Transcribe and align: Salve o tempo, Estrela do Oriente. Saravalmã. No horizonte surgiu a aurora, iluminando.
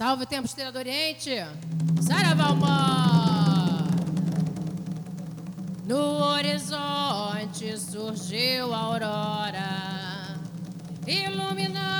Salve 0.00 0.22
o 0.22 0.26
tempo, 0.26 0.46
Estrela 0.46 0.72
do 0.72 0.78
Oriente. 0.78 1.30
Saravalmã. 2.00 3.86
No 5.84 6.22
horizonte 6.22 7.78
surgiu 7.78 8.72
a 8.72 8.78
aurora, 8.78 10.40
iluminando. 11.06 11.99